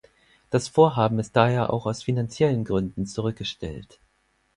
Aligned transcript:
Das 0.49 0.67
Vorhaben 0.67 1.19
ist 1.19 1.35
daher 1.35 1.71
auch 1.71 1.85
aus 1.85 2.01
finanziellen 2.01 2.65
Gründen 2.65 3.05
zurückgestellt. 3.05 3.99